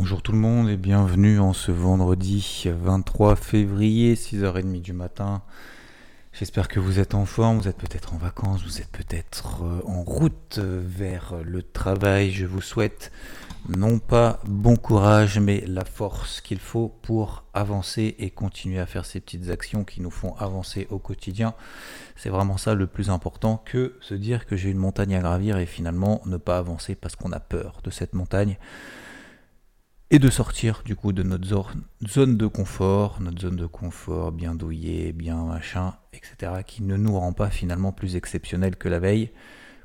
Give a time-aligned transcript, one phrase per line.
[0.00, 5.42] Bonjour tout le monde et bienvenue en ce vendredi 23 février, 6h30 du matin.
[6.32, 9.82] J'espère que vous êtes en forme, vous êtes peut-être en vacances, vous êtes peut-être euh,
[9.86, 12.30] en route euh, vers le travail.
[12.30, 13.10] Je vous souhaite
[13.68, 19.04] non pas bon courage, mais la force qu'il faut pour avancer et continuer à faire
[19.04, 21.54] ces petites actions qui nous font avancer au quotidien.
[22.14, 25.58] C'est vraiment ça le plus important que se dire que j'ai une montagne à gravir
[25.58, 28.58] et finalement ne pas avancer parce qu'on a peur de cette montagne
[30.10, 31.46] et de sortir du coup de notre
[32.06, 37.18] zone de confort, notre zone de confort bien douillée, bien machin, etc., qui ne nous
[37.18, 39.30] rend pas finalement plus exceptionnels que la veille.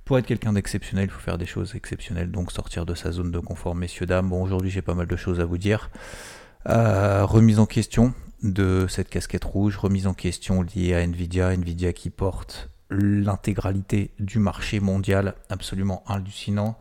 [0.06, 3.32] Pour être quelqu'un d'exceptionnel, il faut faire des choses exceptionnelles, donc sortir de sa zone
[3.32, 4.30] de confort, messieurs, dames.
[4.30, 5.90] Bon, aujourd'hui j'ai pas mal de choses à vous dire.
[6.70, 11.92] Euh, remise en question de cette casquette rouge, remise en question liée à Nvidia, Nvidia
[11.92, 16.78] qui porte l'intégralité du marché mondial, absolument hallucinant.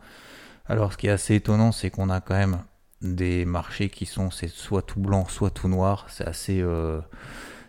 [0.65, 2.59] Alors ce qui est assez étonnant, c'est qu'on a quand même
[3.03, 6.07] des marchés qui sont soit tout blanc, soit tout noir.
[6.09, 6.99] C'est assez, euh,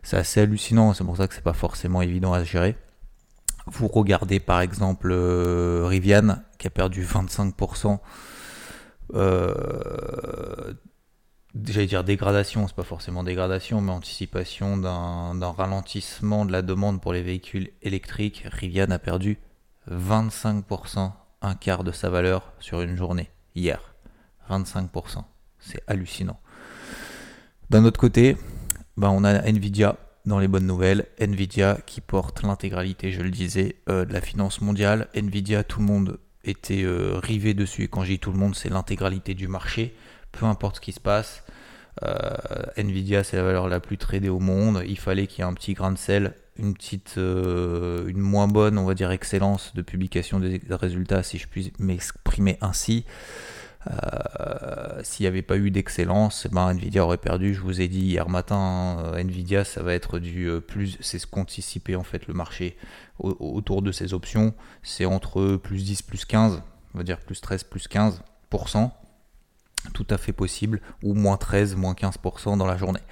[0.03, 0.95] c'est assez hallucinant.
[0.95, 2.77] C'est pour ça que c'est pas forcément évident à gérer.
[3.67, 7.99] Vous regardez par exemple euh, Rivian qui a perdu 25%.
[9.15, 10.75] Euh,
[11.63, 17.13] J'allais dire dégradation, c'est pas forcément dégradation, mais anticipation d'un ralentissement de la demande pour
[17.13, 18.45] les véhicules électriques.
[18.51, 19.39] Rivian a perdu
[19.89, 21.13] 25%,
[21.43, 23.94] un quart de sa valeur sur une journée hier.
[24.51, 25.25] 25%.
[25.59, 26.41] C'est hallucinant.
[27.71, 28.37] D'un autre côté,
[28.97, 31.07] bah, on a Nvidia dans les bonnes nouvelles.
[31.19, 35.09] Nvidia qui porte l'intégralité, je le disais, euh, de la finance mondiale.
[35.15, 37.85] Nvidia, tout le monde était euh, rivé dessus.
[37.85, 39.95] Et quand je dis tout le monde, c'est l'intégralité du marché.
[40.33, 41.43] Peu importe ce qui se passe.
[42.03, 42.35] Euh,
[42.77, 44.83] Nvidia, c'est la valeur la plus tradée au monde.
[44.87, 48.79] Il fallait qu'il y ait un petit grain de sel, une petite, une moins bonne,
[48.79, 53.05] on va dire, excellence de publication des résultats, si je puis m'exprimer ainsi.
[53.91, 57.55] Euh, s'il n'y avait pas eu d'excellence, eh ben Nvidia aurait perdu.
[57.55, 61.19] Je vous ai dit hier matin, euh, Nvidia, ça va être du euh, plus, c'est
[61.19, 62.77] ce qu'anticipait en fait le marché
[63.19, 64.55] autour de ces options.
[64.83, 66.63] C'est entre plus 10, plus 15,
[66.95, 68.91] on va dire plus 13, plus 15%.
[69.93, 73.03] Tout à fait possible, ou moins 13, moins 15% dans la journée.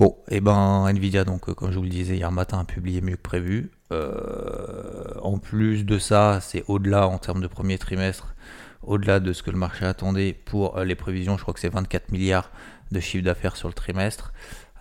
[0.00, 3.00] Bon, et eh ben Nvidia, donc comme je vous le disais hier matin, a publié
[3.00, 3.70] mieux que prévu.
[3.90, 8.34] en plus de ça, c'est au-delà en termes de premier trimestre
[8.82, 11.36] au-delà de ce que le marché attendait pour euh, les prévisions.
[11.36, 12.50] Je crois que c'est 24 milliards
[12.90, 14.32] de chiffre d'affaires sur le trimestre.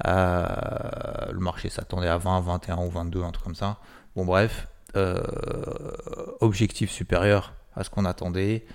[0.06, 0.46] Euh,
[1.32, 3.80] le marché s'attendait à 20, 21 ou 22, un truc comme ça.
[4.16, 5.22] Bon, bref, euh,
[6.40, 8.66] objectif supérieur à ce qu'on attendait,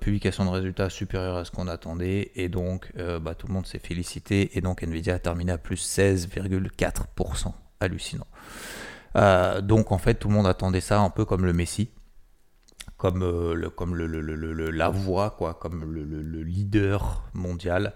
[0.00, 3.78] publication de résultats supérieur à ce qu'on attendait, et donc bah, tout le monde s'est
[3.78, 8.26] félicité, et donc Nvidia a terminé à plus 16,4%, hallucinant.
[9.60, 11.90] donc en fait tout le monde attendait ça un peu comme le Messi,
[12.96, 17.94] comme, euh, le, la voix, quoi, comme le, leader mondial,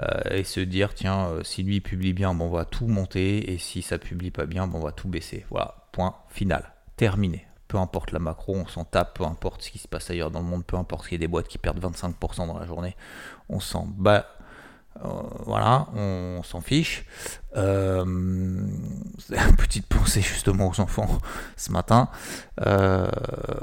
[0.00, 3.58] euh, et se dire tiens, euh, si lui publie bien, on va tout monter, et
[3.58, 5.44] si ça publie pas bien, on va tout baisser.
[5.50, 7.46] Voilà, point final, terminé.
[7.66, 10.40] Peu importe la macro, on s'en tape, peu importe ce qui se passe ailleurs dans
[10.40, 12.96] le monde, peu importe qu'il y ait des boîtes qui perdent 25% dans la journée,
[13.50, 14.26] on s'en bat
[15.44, 17.04] voilà, on s'en fiche.
[17.56, 18.04] Euh,
[19.56, 21.08] petite pensée justement aux enfants
[21.56, 22.08] ce matin.
[22.66, 23.08] Euh,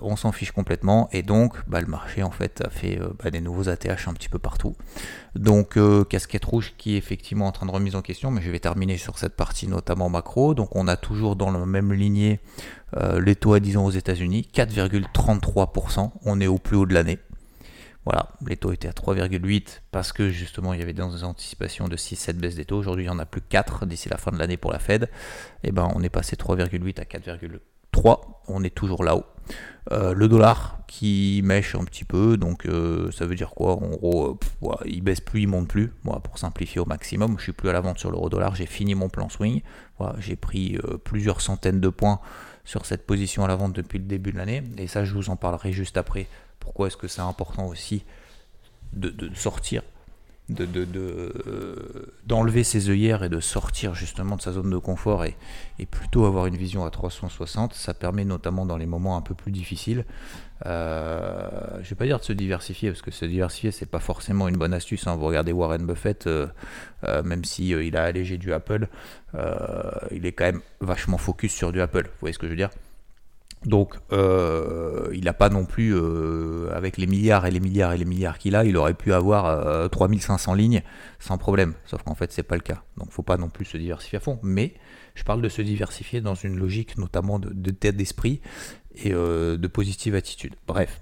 [0.01, 3.41] on s'en fiche complètement et donc bah, le marché en fait a fait bah, des
[3.41, 4.75] nouveaux ATH un petit peu partout.
[5.35, 5.77] Donc
[6.09, 8.97] casquette rouge qui est effectivement en train de remise en question, mais je vais terminer
[8.97, 10.53] sur cette partie notamment macro.
[10.53, 12.39] Donc on a toujours dans la même lignée
[13.19, 16.11] les taux à 10 ans aux États-Unis, 4,33%.
[16.23, 17.19] On est au plus haut de l'année.
[18.05, 21.97] Voilà, les taux étaient à 3,8 parce que justement il y avait des anticipations de
[21.97, 22.77] 6-7 baisses des taux.
[22.77, 25.03] Aujourd'hui il y en a plus 4 d'ici la fin de l'année pour la Fed.
[25.63, 28.19] Et eh ben on est passé 3,8 à 4,3.
[28.47, 29.25] On est toujours là-haut.
[29.91, 33.73] Euh, le dollar qui mèche un petit peu, donc euh, ça veut dire quoi?
[33.73, 35.93] En gros, euh, il baisse plus, il monte plus.
[36.03, 38.55] Moi, pour simplifier au maximum, je suis plus à la vente sur l'euro dollar.
[38.55, 39.61] J'ai fini mon plan swing.
[40.19, 42.19] j'ai pris plusieurs centaines de points
[42.65, 44.63] sur cette position à la vente depuis le début de l'année.
[44.77, 46.27] Et ça, je vous en parlerai juste après
[46.65, 48.03] pourquoi est-ce que c'est important aussi
[48.93, 49.83] de, sortir
[52.25, 55.35] d'enlever ses œillères et de sortir justement de sa zone de confort et,
[55.89, 57.73] plutôt avoir une vision à 360.
[57.73, 60.05] Ça permet notamment dans les moments un peu plus difficiles.
[60.65, 61.49] Euh,
[61.81, 64.57] je vais pas dire de se diversifier parce que se diversifier c'est pas forcément une
[64.57, 65.05] bonne astuce.
[65.07, 65.15] Hein.
[65.15, 66.47] Vous regardez Warren Buffett, euh,
[67.03, 68.87] euh, même si a allégé du Apple,
[70.11, 72.03] il est quand même vachement focus sur du Apple.
[72.03, 72.69] Vous voyez ce que je veux dire?
[73.65, 77.97] Donc, euh, il n'a pas non plus, euh, avec les milliards et les milliards et
[77.97, 80.83] les milliards qu'il a, il aurait pu avoir 3500 euh, lignes
[81.19, 81.73] sans problème.
[81.85, 82.83] Sauf qu'en fait, c'est pas le cas.
[82.97, 84.39] Donc, faut pas non plus se diversifier à fond.
[84.43, 84.75] Mais
[85.15, 88.41] je parle de se diversifier dans une logique notamment de, tête d'esprit
[88.95, 90.55] et de positive attitude.
[90.67, 91.01] Bref.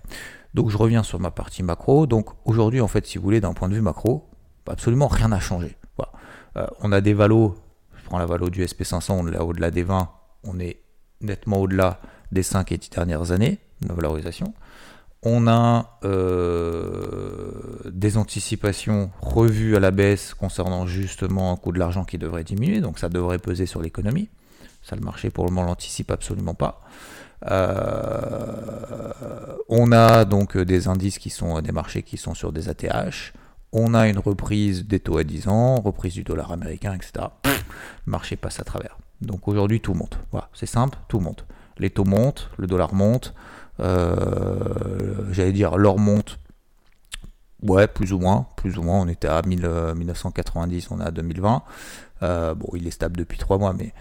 [0.53, 2.07] Donc, je reviens sur ma partie macro.
[2.07, 4.29] Donc, aujourd'hui, en fait, si vous voulez, d'un point de vue macro,
[4.67, 5.77] absolument rien n'a changé.
[6.79, 7.55] on a des valos.
[7.97, 10.09] Je prends la valo du SP500, on est au-delà des 20.
[10.43, 10.83] On est
[11.21, 11.99] nettement au-delà
[12.33, 14.53] des 5 et 10 dernières années de valorisation.
[15.25, 17.51] On a euh,
[17.89, 22.81] des anticipations revues à la baisse concernant justement un coût de l'argent qui devrait diminuer,
[22.81, 24.29] donc ça devrait peser sur l'économie.
[24.83, 26.81] Ça, le marché pour le moment l'anticipe absolument pas.
[27.49, 29.13] Euh,
[29.69, 33.31] on a donc des indices qui sont des marchés qui sont sur des ATH.
[33.71, 37.27] On a une reprise des taux à 10 ans, reprise du dollar américain, etc.
[37.45, 38.97] le marché passe à travers.
[39.21, 40.19] Donc aujourd'hui tout monte.
[40.31, 41.45] Voilà, c'est simple, tout monte
[41.77, 43.33] les taux montent, le dollar monte,
[43.79, 46.39] euh, j'allais dire l'or monte,
[47.63, 51.63] ouais, plus ou moins, plus ou moins, on était à 1990, on est à 2020,
[52.21, 53.93] euh, bon, il est stable depuis trois mois, mais,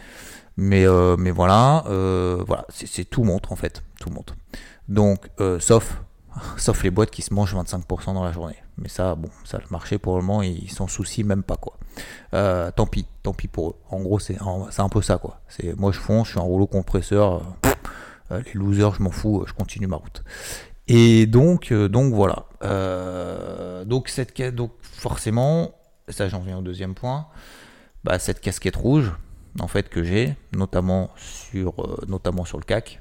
[0.57, 1.85] mais, euh, mais voilà,
[2.47, 4.35] voilà, c'est tout monte en fait, tout monte.
[4.89, 5.29] Donc,
[5.59, 5.97] sauf,
[6.57, 8.57] sauf les boîtes qui se mangent 25% dans la journée.
[8.79, 11.79] Mais ça, bon, ça, le marché pour le moment, ils s'en soucient même pas quoi.
[12.35, 13.77] Euh, tant pis, tant pis pour eux.
[13.91, 15.41] En gros, c'est un peu ça, quoi.
[15.49, 17.43] C'est moi, je fonce, je suis un rouleau compresseur.
[18.31, 20.23] Euh, les losers, je m'en fous, je continue ma route.
[20.89, 22.47] Et donc, euh, donc voilà.
[23.85, 25.75] donc cette donc forcément,
[26.09, 27.27] ça j'en viens au deuxième point.
[28.05, 29.13] Bah, cette casquette rouge,
[29.61, 31.75] en fait, que j'ai, notamment sur,
[32.09, 33.01] notamment sur le CAC,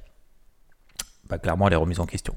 [1.28, 2.36] bah, clairement, elle est remise en question.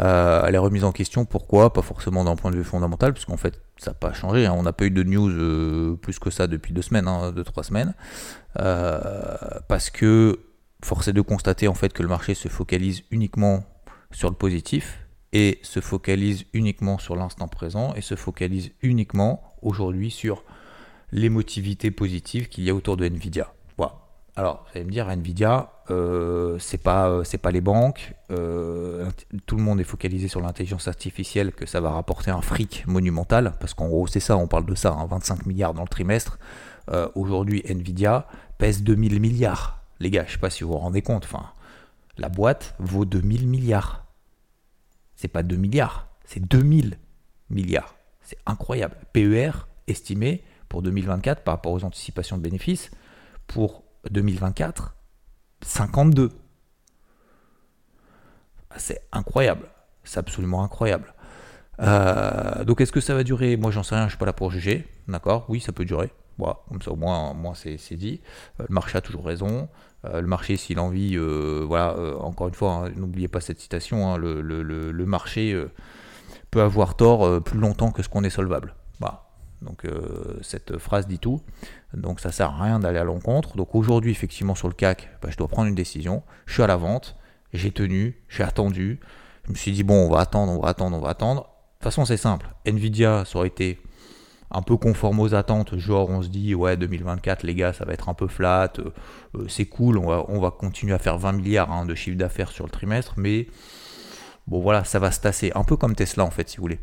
[0.00, 1.24] Euh, elle est remise en question.
[1.24, 1.72] Pourquoi?
[1.72, 4.46] Pas forcément d'un point de vue fondamental, parce qu'en fait, ça n'a pas changé.
[4.46, 4.54] Hein.
[4.56, 7.44] On n'a pas eu de news euh, plus que ça depuis deux semaines, hein, deux,
[7.44, 7.94] trois semaines.
[8.58, 9.36] Euh,
[9.68, 10.40] parce que
[10.84, 13.64] force est de constater en fait que le marché se focalise uniquement
[14.12, 20.10] sur le positif et se focalise uniquement sur l'instant présent et se focalise uniquement aujourd'hui
[20.10, 20.44] sur
[21.12, 23.52] l'émotivité positive qu'il y a autour de Nvidia.
[24.38, 28.14] Alors, vous allez me dire, Nvidia, euh, c'est pas, euh, c'est pas les banques.
[28.30, 29.10] Euh,
[29.46, 33.54] tout le monde est focalisé sur l'intelligence artificielle, que ça va rapporter un fric monumental,
[33.58, 36.38] parce qu'en gros, c'est ça, on parle de ça, 25 hein, milliards dans le trimestre.
[37.16, 38.28] Aujourd'hui, Nvidia
[38.58, 39.82] pèse 2000 milliards.
[39.98, 41.24] Les gars, je sais pas si vous vous rendez compte.
[41.24, 41.46] Enfin,
[42.16, 44.06] la boîte vaut 2000 milliards.
[45.16, 46.98] C'est pas 2 milliards, c'est 2000
[47.50, 47.96] milliards.
[48.22, 48.96] C'est incroyable.
[49.12, 49.50] PER
[49.88, 52.92] estimé pour 2024 par rapport aux anticipations de bénéfices
[53.48, 54.96] pour 2024,
[55.62, 56.30] 52.
[58.76, 59.66] C'est incroyable.
[60.04, 61.14] C'est absolument incroyable.
[61.80, 63.56] Euh, donc est-ce que ça va durer?
[63.56, 64.86] Moi j'en sais rien, je suis pas là pour juger.
[65.08, 65.46] D'accord?
[65.48, 66.10] Oui, ça peut durer.
[66.38, 68.20] Bon, comme ça au moins, moi c'est dit.
[68.60, 69.68] Euh, le marché a toujours raison.
[70.04, 74.12] Euh, le marché, s'il a envie, voilà, encore une fois, hein, n'oubliez pas cette citation,
[74.12, 75.58] hein, le, le, marché
[76.50, 78.74] peut avoir tort plus longtemps que ce qu'on est solvable.
[79.00, 79.25] Voilà.
[79.62, 81.40] Donc euh, cette phrase dit tout.
[81.94, 83.56] Donc ça sert à rien d'aller à l'encontre.
[83.56, 86.22] Donc aujourd'hui, effectivement, sur le CAC, bah, je dois prendre une décision.
[86.46, 87.16] Je suis à la vente,
[87.52, 89.00] j'ai tenu, j'ai attendu.
[89.46, 91.42] Je me suis dit, bon, on va attendre, on va attendre, on va attendre.
[91.42, 92.48] De toute façon, c'est simple.
[92.64, 93.80] Nvidia, ça aurait été
[94.50, 95.76] un peu conforme aux attentes.
[95.78, 98.72] Genre, on se dit, ouais, 2024, les gars, ça va être un peu flat.
[98.78, 102.16] Euh, c'est cool, on va, on va, continuer à faire 20 milliards hein, de chiffre
[102.16, 103.14] d'affaires sur le trimestre.
[103.16, 103.46] Mais
[104.46, 105.52] bon, voilà, ça va se tasser.
[105.54, 106.80] Un peu comme Tesla, en fait, si vous voulez.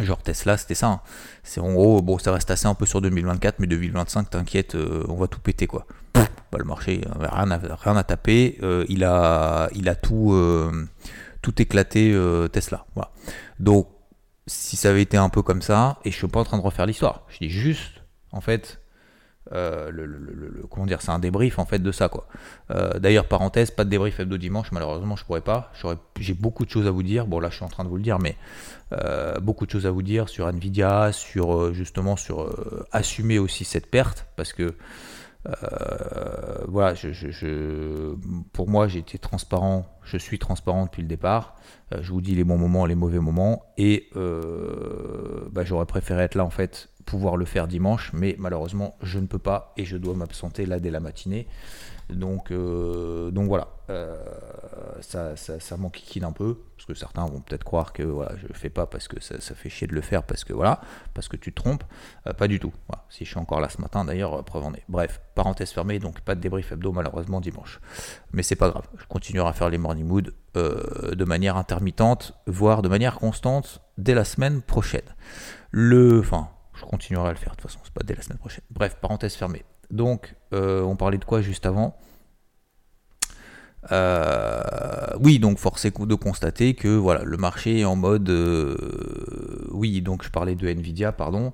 [0.00, 0.86] Genre Tesla, c'était ça.
[0.86, 1.00] Hein.
[1.42, 5.04] C'est en gros, bon, ça reste assez un peu sur 2024, mais 2025, t'inquiète, euh,
[5.08, 5.86] on va tout péter quoi.
[6.14, 8.58] Bah, le marché, euh, rien à, rien à taper.
[8.62, 10.34] Euh, il a, il a tout,
[11.42, 12.16] tout éclaté
[12.52, 12.86] Tesla.
[12.94, 13.10] Voilà.
[13.60, 13.88] Donc,
[14.46, 16.62] si ça avait été un peu comme ça, et je suis pas en train de
[16.62, 18.02] refaire l'histoire, je dis juste,
[18.32, 18.80] en fait,
[19.52, 22.26] euh, le, comment dire, c'est un débrief en fait de ça quoi.
[22.70, 25.72] Euh, d'ailleurs parenthèse, pas de débrief hebdo dimanche malheureusement je pourrais pas.
[26.18, 27.26] J'ai beaucoup de choses à vous dire.
[27.26, 28.36] Bon là je suis en train de vous le dire, mais
[28.92, 32.54] euh, beaucoup de choses à vous dire sur Nvidia, sur justement sur
[32.92, 34.74] assumer aussi cette perte parce que
[36.66, 38.14] voilà, je,
[38.52, 41.56] pour moi j'ai été transparent, je suis transparent depuis le départ.
[41.98, 46.44] je vous dis les bons moments, les mauvais moments, et bah, j'aurais préféré être là
[46.44, 50.14] en fait pouvoir le faire dimanche, mais malheureusement, je ne peux pas et je dois
[50.14, 51.46] m'absenter là dès la matinée.
[52.10, 54.14] Donc, euh, donc voilà, euh,
[55.00, 58.46] ça, ça, ça m'enquiquine un peu, parce que certains vont peut-être croire que voilà, je
[58.46, 60.82] le fais pas parce que ça, ça, fait chier de le faire, parce que voilà,
[61.14, 61.84] parce que tu te trompes.
[62.26, 62.72] Euh, pas du tout.
[63.08, 64.84] Si je suis encore là ce matin, d'ailleurs, preuve en est.
[64.90, 67.80] Bref, parenthèse fermée, donc pas de débrief hebdo malheureusement dimanche.
[68.32, 72.82] Mais c'est pas grave, je continuerai à faire les morning mood de manière intermittente, voire
[72.82, 75.14] de manière constante dès la semaine prochaine.
[75.70, 76.48] Le, enfin,
[76.78, 78.64] je continuerai à le faire de toute façon, c'est pas dès la semaine prochaine.
[78.70, 79.64] Bref, parenthèse fermée.
[79.90, 81.96] Donc, euh, on parlait de quoi juste avant?
[83.92, 88.28] Euh, oui, donc force est de constater que voilà, le marché est en mode.
[88.28, 91.52] Euh, oui, donc je parlais de Nvidia, pardon.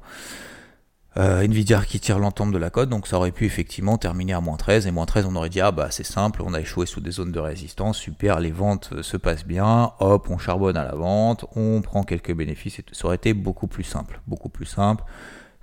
[1.17, 4.57] Nvidia qui tire l'entente de la cote, donc ça aurait pu effectivement terminer à moins
[4.57, 4.87] 13.
[4.87, 7.13] Et moins 13, on aurait dit Ah bah c'est simple, on a échoué sous des
[7.13, 11.45] zones de résistance, super, les ventes se passent bien, hop, on charbonne à la vente,
[11.55, 12.81] on prend quelques bénéfices.
[12.81, 14.21] Et ça aurait été beaucoup plus simple.
[14.27, 15.05] Beaucoup plus simple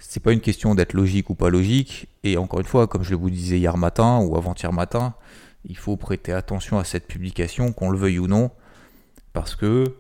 [0.01, 2.07] c'est pas une question d'être logique ou pas logique.
[2.23, 5.13] Et encore une fois, comme je vous disais hier matin ou avant-hier matin,
[5.65, 8.51] il faut prêter attention à cette publication, qu'on le veuille ou non,
[9.33, 9.95] parce que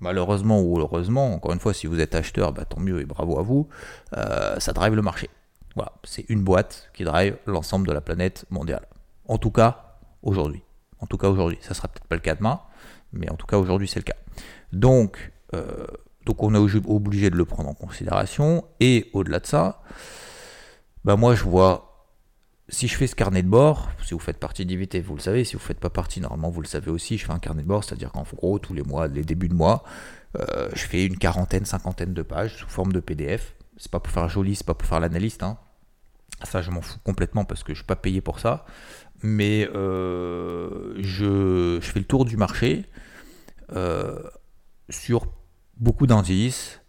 [0.00, 3.38] malheureusement ou heureusement, encore une fois, si vous êtes acheteur, bah, tant mieux et bravo
[3.38, 3.68] à vous,
[4.16, 5.30] euh, ça drive le marché.
[5.76, 8.86] Voilà, c'est une boîte qui drive l'ensemble de la planète mondiale.
[9.28, 10.62] En tout cas, aujourd'hui.
[10.98, 11.58] En tout cas, aujourd'hui.
[11.60, 12.60] Ça sera peut-être pas le cas demain,
[13.12, 14.16] mais en tout cas, aujourd'hui, c'est le cas.
[14.72, 15.86] Donc, euh,
[16.26, 18.64] donc on est obligé de le prendre en considération.
[18.80, 19.82] Et au-delà de ça,
[21.04, 21.89] bah moi je vois,
[22.70, 25.44] si je fais ce carnet de bord, si vous faites partie d'IVT, vous le savez,
[25.44, 27.62] si vous ne faites pas partie, normalement vous le savez aussi, je fais un carnet
[27.62, 29.82] de bord, c'est-à-dire qu'en gros, tous les mois, les débuts de mois,
[30.38, 33.54] euh, je fais une quarantaine, cinquantaine de pages sous forme de PDF.
[33.76, 35.42] C'est pas pour faire joli, c'est pas pour faire l'analyste.
[35.42, 35.58] Hein.
[36.44, 38.64] Ça, je m'en fous complètement parce que je ne suis pas payé pour ça.
[39.22, 42.86] Mais euh, je, fais le tour du marché
[43.72, 44.22] euh,
[44.88, 45.26] sur
[45.76, 46.80] beaucoup d'indices,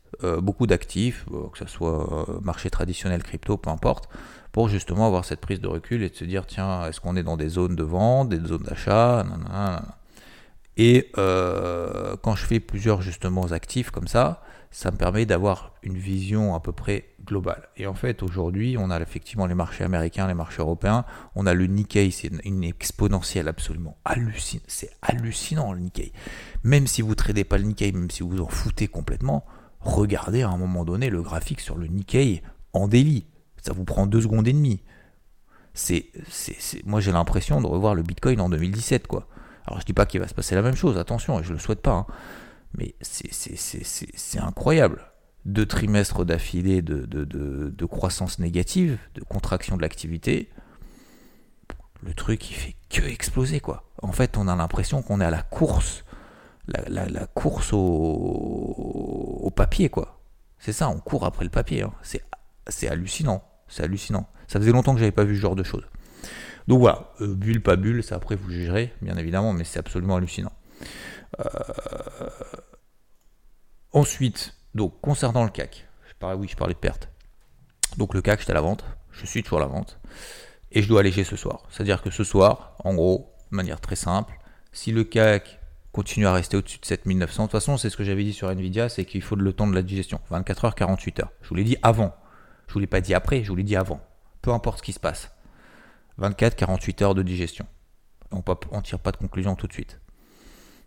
[0.42, 4.10] beaucoup d'actifs, euh, que ce soit euh, marché traditionnel, crypto, peu importe,
[4.52, 7.24] pour justement avoir cette prise de recul et de se dire tiens, est-ce qu'on est
[7.24, 9.26] dans des zones de vente, des zones d'achat
[10.78, 16.56] Et quand je fais plusieurs justement actifs comme ça, ça me permet d'avoir une vision
[16.56, 17.68] à peu près globale.
[17.76, 21.54] Et en fait, aujourd'hui, on a effectivement les marchés américains, les marchés européens, on a
[21.54, 26.14] le Nikkei, c'est une exponentielle absolument hallucinante, c'est hallucinant le Nikkei
[26.64, 29.46] même si vous ne tradez pas le Nikkei, même si vous en foutez complètement,
[29.82, 32.42] regardez à un moment donné le graphique sur le Nikkei
[32.74, 33.26] en délit.
[33.62, 34.82] Ça vous prend deux secondes et demie.
[35.74, 36.08] C'est,
[36.86, 39.28] moi j'ai l'impression de revoir le Bitcoin en 2017 quoi.
[39.66, 41.60] Alors je dis pas qu'il va se passer la même chose, attention, et je le
[41.60, 41.94] souhaite pas.
[41.94, 42.06] Hein.
[42.78, 45.06] Mais c'est incroyable.
[45.46, 50.50] Deux trimestres d'affilée de, de, croissance négative, de contraction de l'activité.
[52.04, 53.90] Le truc il fait que exploser quoi.
[54.02, 56.04] En fait on a l'impression qu'on est à la course
[56.68, 60.20] la, course au, papier, quoi.
[60.60, 61.84] C'est ça, on court après le papier.
[61.84, 61.94] Hein.
[62.68, 63.44] C'est hallucinant.
[63.68, 64.28] C'est hallucinant.
[64.48, 65.86] Ça faisait longtemps que j'avais pas vu ce genre de choses.
[66.68, 70.18] Donc voilà, euh, bulle, pas bulle, ça après vous jugerez, bien évidemment, mais c'est absolument
[70.18, 70.52] hallucinant.
[71.40, 72.30] Euh,
[73.94, 77.10] ensuite, donc concernant le CAC, je parlais, oui, je parlais de perte.
[77.98, 80.00] Donc le CAC, j'étais à la vente, je suis toujours à la vente,
[80.72, 81.64] et je dois alléger ce soir.
[81.70, 84.34] C'est-à-dire que ce soir, en gros, de manière très simple,
[84.72, 85.60] si le CAC
[85.92, 87.44] continue à rester au-dessus de 7900.
[87.44, 89.68] De toute façon, c'est ce que j'avais dit sur Nvidia, c'est qu'il faut le temps
[89.68, 90.20] de la digestion.
[90.30, 91.32] 24 heures, 48 heures.
[91.42, 92.16] Je vous l'ai dit avant.
[92.68, 94.02] Je vous l'ai pas dit après, je vous l'ai dit avant.
[94.42, 95.32] Peu importe ce qui se passe.
[96.18, 97.66] 24, 48 heures de digestion.
[98.32, 100.00] On ne tire pas de conclusion tout de suite.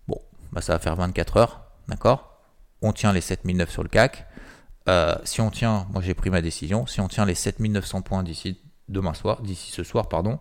[0.08, 0.18] Bon,
[0.52, 2.40] bah ça va faire 24 heures, d'accord?
[2.80, 4.26] On tient les 7009 sur le CAC.
[4.88, 8.22] Euh, si on tient, moi j'ai pris ma décision, si on tient les 7900 points
[8.22, 10.38] d'ici demain soir, d'ici ce soir, pardon,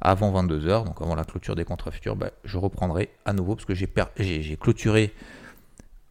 [0.00, 3.66] avant 22h, donc avant la clôture des contrats futurs, bah, je reprendrai à nouveau parce
[3.66, 5.12] que j'ai clôturé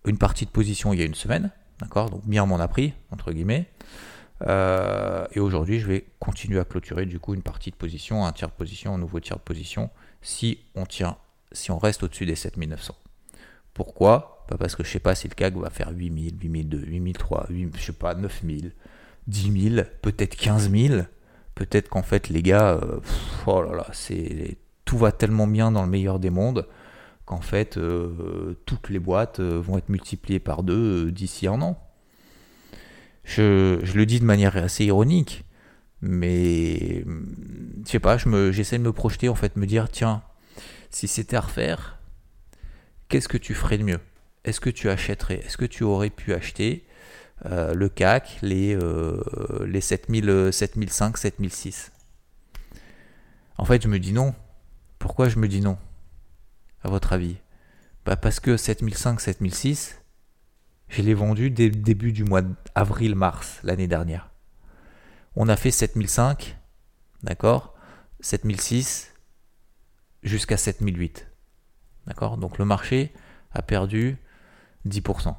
[0.06, 2.94] une partie de position il y a une semaine, d'accord Donc bien m'en a pris,
[3.12, 3.68] entre guillemets.
[4.48, 8.32] Euh, et aujourd'hui, je vais continuer à clôturer du coup une partie de position, un
[8.32, 9.90] tiers de position, un nouveau tiers de position,
[10.22, 11.18] si on tient,
[11.52, 12.96] si on reste au-dessus des 7900.
[13.74, 14.46] Pourquoi?
[14.48, 17.78] Pas parce que je sais pas si le CAC va faire 8000, 8002, 8003, 8,
[17.78, 18.74] je sais pas, 9000,
[19.28, 21.02] 10 000, peut-être 15 000
[21.56, 23.00] peut-être qu'en fait les gars, euh,
[23.48, 26.68] oh c'est tout va tellement bien dans le meilleur des mondes
[27.26, 31.80] qu'en fait euh, toutes les boîtes euh, vont être multipliées par deux d'ici un an.
[33.24, 35.46] Je, le dis de manière assez ironique,
[36.02, 40.24] mais je sais pas, j'essaie de me projeter en fait, me dire tiens,
[40.90, 42.00] si c'était à refaire,
[43.08, 44.00] qu'est-ce que tu ferais de mieux?
[44.46, 45.42] Est-ce que tu achèterais?
[45.46, 46.88] Est-ce que tu aurais pu acheter?
[47.46, 49.22] Euh, le CAC, les, euh,
[49.66, 51.92] les 7000, 7005, 7006.
[53.58, 54.34] En fait, je me dis non.
[55.00, 55.78] Pourquoi je me dis non
[56.84, 57.38] À votre avis?
[58.06, 60.02] Bah Parce que 7005, 7006,
[60.90, 64.32] je l'ai vendu dès début du mois d'avril-mars l'année dernière.
[65.36, 66.58] On a fait 7005,
[67.24, 67.76] d'accord?
[68.22, 69.14] 7006,
[70.24, 71.28] jusqu'à 7008.
[72.08, 72.38] D'accord?
[72.38, 73.14] Donc le marché
[73.52, 74.18] a perdu
[74.88, 75.36] 10%.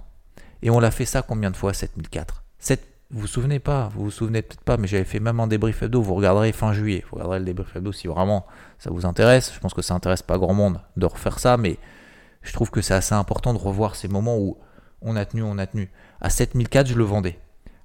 [0.63, 4.05] Et on l'a fait ça combien de fois 7004 7, Vous vous souvenez pas, vous
[4.05, 7.05] vous souvenez peut-être pas, mais j'avais fait même un débrief hebdo, vous regarderez fin juillet,
[7.11, 8.47] vous regarderez le débrief hebdo si vraiment
[8.79, 9.53] ça vous intéresse.
[9.55, 11.79] Je pense que ça intéresse pas grand monde de refaire ça, mais
[12.43, 14.59] je trouve que c'est assez important de revoir ces moments où
[15.03, 15.91] on a tenu, on a tenu.
[16.21, 17.39] À 7004, je le vendais.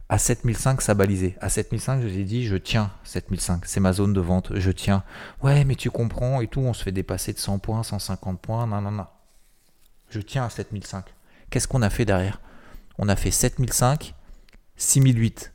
[0.08, 1.36] À 7005, ça balisait.
[1.42, 3.66] À 7005, je vous ai dit, je tiens 7005.
[3.66, 4.52] C'est ma zone de vente.
[4.54, 5.04] Je tiens.
[5.42, 6.60] Ouais, mais tu comprends et tout.
[6.60, 8.68] On se fait dépasser de 100 points, 150 points.
[8.68, 9.08] Non, non, non.
[10.10, 11.06] Je tiens à 7005.
[11.50, 12.40] Qu'est-ce qu'on a fait derrière?
[12.98, 14.16] On a fait 7005,
[14.78, 15.54] 6008.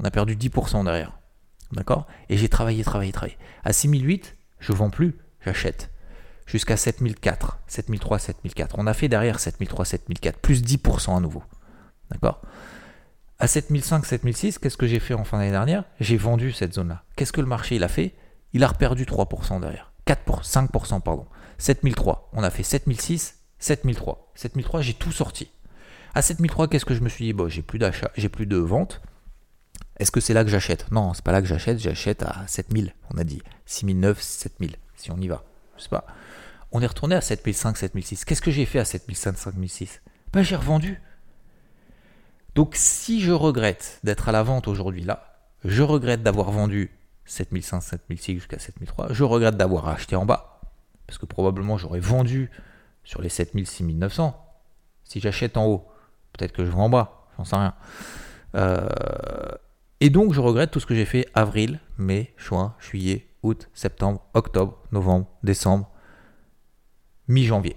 [0.00, 1.18] On a perdu 10% derrière.
[1.72, 3.36] D'accord Et j'ai travaillé, travaillé, travaillé.
[3.64, 5.90] À 6008, je vends plus, j'achète.
[6.46, 8.76] Jusqu'à 7004, 7003, 7004.
[8.78, 11.42] On a fait derrière 7003, 7004, plus 10% à nouveau.
[12.10, 12.40] D'accord
[13.38, 17.04] À 7005, 7006, qu'est-ce que j'ai fait en fin d'année dernière J'ai vendu cette zone-là.
[17.16, 18.14] Qu'est-ce que le marché il a fait
[18.54, 19.92] Il a reperdu 3% derrière.
[20.06, 21.26] 4 5%, pardon.
[21.58, 24.32] 7003, on a fait 7006, 7003.
[24.34, 25.50] 7003, j'ai tout sorti.
[26.14, 27.32] À 7003, qu'est-ce que je me suis dit?
[27.32, 29.00] Bon, j'ai plus de vente.
[29.98, 30.90] Est-ce que c'est là que j'achète?
[30.92, 33.42] Non, c'est pas là que j'achète, j'achète à 7000, on a dit.
[33.66, 35.44] 6009, 7000, si on y va.
[36.70, 38.24] On est retourné à 7005, 7006.
[38.24, 41.00] Qu'est-ce que j'ai fait à 7005, 7006 Ben, j'ai revendu.
[42.54, 46.90] Donc, si je regrette d'être à la vente aujourd'hui là, je regrette d'avoir vendu
[47.24, 50.60] 7005, 7006 jusqu'à 7003, je regrette d'avoir acheté en bas,
[51.06, 52.50] parce que probablement j'aurais vendu
[53.04, 54.44] sur les 7000, 6900.
[55.04, 55.88] Si j'achète en haut,
[56.38, 57.74] peut-être que je vends en j'en sais rien.
[58.54, 58.88] Euh,
[60.00, 64.24] et donc je regrette tout ce que j'ai fait avril, mai, juin, juillet, août, septembre,
[64.34, 65.90] octobre, novembre, décembre,
[67.26, 67.76] mi-janvier.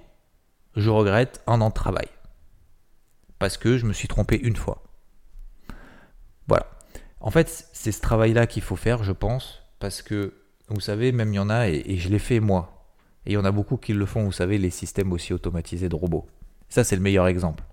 [0.76, 2.08] Je regrette un an de travail.
[3.40, 4.84] Parce que je me suis trompé une fois.
[6.48, 6.68] Voilà.
[7.20, 10.34] En fait, c'est ce travail-là qu'il faut faire, je pense, parce que,
[10.70, 12.88] vous savez, même il y en a, et, et je l'ai fait moi,
[13.26, 15.90] et il y en a beaucoup qui le font, vous savez, les systèmes aussi automatisés
[15.90, 16.28] de robots.
[16.70, 17.64] Ça, c'est le meilleur exemple.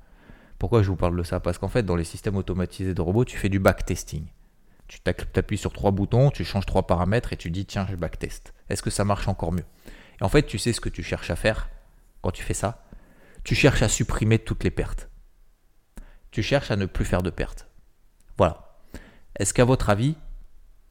[0.58, 1.40] Pourquoi je vous parle de ça?
[1.40, 4.26] Parce qu'en fait, dans les systèmes automatisés de robots, tu fais du backtesting.
[4.88, 8.54] Tu appuies sur trois boutons, tu changes trois paramètres et tu dis tiens, je backtest.
[8.68, 9.64] Est-ce que ça marche encore mieux?
[10.20, 11.68] Et en fait, tu sais ce que tu cherches à faire
[12.22, 12.84] quand tu fais ça?
[13.44, 15.08] Tu cherches à supprimer toutes les pertes.
[16.30, 17.68] Tu cherches à ne plus faire de pertes.
[18.36, 18.78] Voilà.
[19.38, 20.16] Est-ce qu'à votre avis,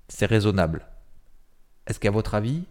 [0.07, 0.87] c'est raisonnable?
[1.87, 2.65] Est-ce qu'à votre avis,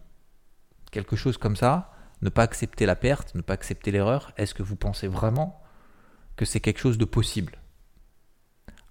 [0.91, 4.63] quelque chose comme ça, ne pas accepter la perte, ne pas accepter l'erreur, est-ce que
[4.63, 5.61] vous pensez vraiment
[6.37, 7.57] que c'est quelque chose de possible.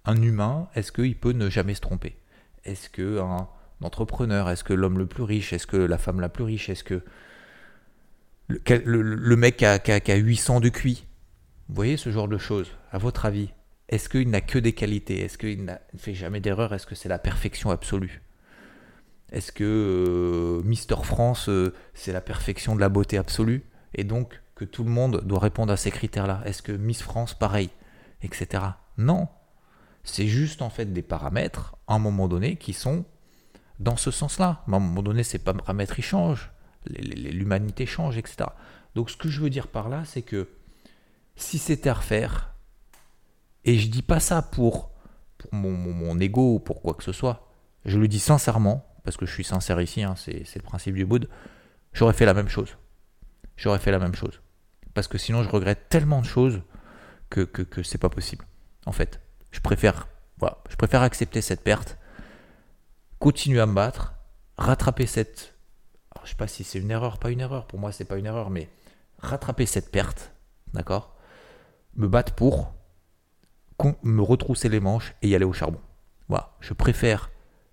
[0.04, 2.16] Un humain, est-ce qu'il peut ne jamais se tromper?
[2.64, 3.48] Est-ce que un
[3.80, 6.84] entrepreneur, est-ce que l'homme le plus riche, est-ce que la femme la plus riche, est-ce
[6.84, 7.02] que
[8.48, 11.06] le, mec qui a, qui, 800 de QI
[11.68, 13.50] Vous voyez ce genre de choses, à votre avis?
[13.88, 15.20] Est-ce qu'il n'a que des qualités?
[15.20, 16.74] Est-ce qu'il ne fait jamais d'erreur?
[16.74, 18.22] Est-ce que c'est la perfection absolue?
[19.32, 23.64] Est-ce que euh, Mister France, euh, c'est la perfection de la beauté absolue?
[23.94, 27.34] Et donc que tout le monde doit répondre à ces critères-là Est-ce que Miss France,
[27.34, 27.70] pareil
[28.22, 28.62] Etc.
[28.96, 29.28] Non.
[30.02, 33.04] C'est juste en fait des paramètres, à un moment donné, qui sont
[33.78, 34.62] dans ce sens-là.
[34.66, 36.50] À un moment donné, ces paramètres, ils changent.
[36.88, 38.48] L'humanité change, etc.
[38.94, 40.48] Donc ce que je veux dire par là, c'est que
[41.36, 42.54] si c'était à refaire,
[43.64, 44.90] et je dis pas ça pour,
[45.52, 47.46] mon ego ou pour quoi que ce soit,
[47.84, 51.04] je le dis sincèrement, parce que je suis sincère ici, hein, c'est le principe du
[51.04, 51.28] Bouddha,
[51.92, 52.78] j'aurais fait la même chose.
[53.56, 54.40] J'aurais fait la même chose.
[54.96, 56.62] Parce que sinon, je regrette tellement de choses
[57.28, 58.46] que, que, que c'est pas possible.
[58.86, 61.98] En fait, je préfère, voilà, je préfère accepter cette perte,
[63.18, 64.14] continuer à me battre,
[64.56, 65.54] rattraper cette.
[66.12, 67.66] Alors, je sais pas si c'est une erreur, pas une erreur.
[67.66, 68.70] Pour moi, c'est pas une erreur, mais
[69.18, 70.32] rattraper cette perte,
[70.72, 71.14] d'accord
[71.94, 72.72] Me battre pour
[74.02, 75.82] me retrousser les manches et y aller au charbon.
[76.28, 77.30] Voilà, je préfère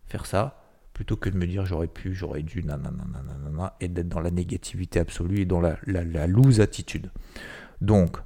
[0.08, 0.62] faire ça
[0.94, 5.00] plutôt que de me dire j'aurais pu, j'aurais dû, nanana, et d'être dans la négativité
[5.00, 7.12] absolue et dans la, la, loose attitude.
[7.82, 8.18] Donc,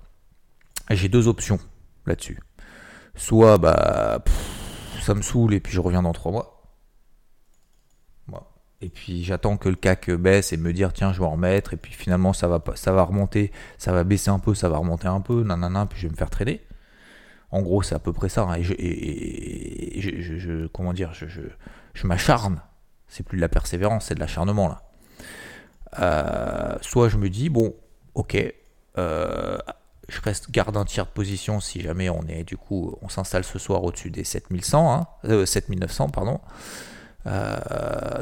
[0.89, 1.59] j'ai deux options
[2.05, 2.39] là-dessus.
[3.15, 4.23] Soit, bah,
[5.01, 6.57] ça me saoule et puis je reviens dans trois mois.
[8.79, 11.73] Et puis j'attends que le CAC baisse et me dire tiens je vais en remettre
[11.73, 14.77] et puis finalement ça va ça va remonter, ça va baisser un peu, ça va
[14.77, 16.61] remonter un peu, nanana, puis je vais me faire trader.
[17.49, 18.43] En gros c'est à peu près ça.
[18.43, 18.61] Hein.
[18.77, 21.41] Et, je, comment dire, je,
[21.97, 22.61] je m'acharne.
[23.07, 24.81] C'est plus de la persévérance, c'est de l'acharnement là.
[25.99, 27.73] Euh, soit je me dis, bon,
[28.13, 28.37] ok,
[28.97, 29.57] euh,
[30.07, 33.43] je reste garde un tiers de position si jamais on est du coup on s'installe
[33.43, 36.39] ce soir au-dessus des 7100 hein, 7900 euh, pardon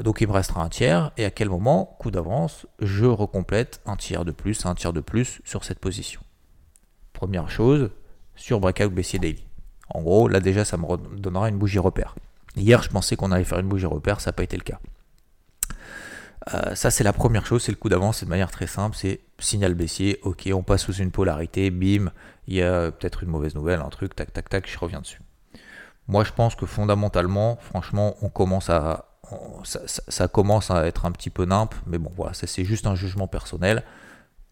[0.04, 3.98] donc il me restera un tiers et à quel moment coup d'avance je recomplète un
[3.98, 6.22] tiers de plus un tiers de plus sur cette position
[7.14, 7.92] première chose
[8.36, 9.46] sur breakout baissier daily
[9.90, 12.16] en gros là déjà ça me donnera une bougie repère
[12.56, 14.80] Hier, je pensais qu'on allait faire une bougie repère, ça n'a pas été le cas.
[16.54, 18.96] Euh, ça, c'est la première chose, c'est le coup d'avance, c'est de manière très simple,
[18.96, 22.12] c'est signal baissier, ok, on passe sous une polarité, bim,
[22.48, 25.22] il y a peut-être une mauvaise nouvelle, un truc, tac, tac, tac, je reviens dessus.
[26.08, 29.10] Moi, je pense que fondamentalement, franchement, on commence à,
[29.64, 32.96] ça, commence à être un petit peu nimp, mais bon, voilà, ça c'est juste un
[32.96, 33.84] jugement personnel.